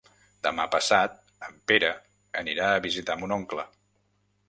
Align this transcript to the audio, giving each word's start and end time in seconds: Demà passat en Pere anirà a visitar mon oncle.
Demà 0.45 0.63
passat 0.75 1.19
en 1.49 1.61
Pere 1.73 1.93
anirà 2.43 2.73
a 2.79 2.83
visitar 2.89 3.19
mon 3.23 3.41
oncle. 3.41 3.71